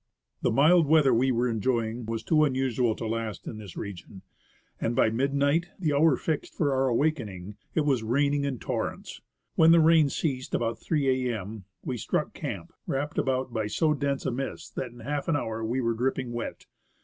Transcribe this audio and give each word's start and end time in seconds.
The 0.41 0.49
mild 0.49 0.87
weather 0.87 1.13
we 1.13 1.31
were 1.31 1.47
enjoying 1.47 2.07
was 2.07 2.23
too 2.23 2.43
unusual 2.43 2.95
to 2.95 3.05
last 3.05 3.45
in 3.45 3.59
this 3.59 3.77
region, 3.77 4.23
and 4.79 4.95
by 4.95 5.11
midnight— 5.11 5.67
the 5.79 5.93
hour 5.93 6.17
fixed 6.17 6.55
for 6.55 6.73
our 6.73 6.87
awakening— 6.87 7.55
it 7.75 7.81
was 7.81 8.01
raining 8.01 8.43
in 8.43 8.57
torrents. 8.57 9.21
When 9.53 9.71
the 9.71 9.79
rain 9.79 10.09
ceased 10.09 10.55
about 10.55 10.79
3 10.79 11.05
a.m., 11.07 11.17
we 11.17 11.17
89 11.17 11.21
THE 11.21 11.37
ASCENT 11.37 11.37
OF 11.37 11.63
MOUNT 11.67 11.83
ST. 11.83 11.87
ELIAS 11.87 12.01
struck 12.01 12.33
camp, 12.65 12.73
wrapped 12.87 13.17
about 13.19 13.53
by 13.53 13.67
so 13.67 13.93
dense 13.93 14.25
a 14.25 14.31
mist 14.31 14.75
that 14.75 14.89
in 14.91 15.01
half 15.01 15.27
an 15.27 15.35
hour 15.35 15.63
we 15.63 15.79
were 15.81 15.93
dripping 15.93 16.31
wet. 16.33 16.65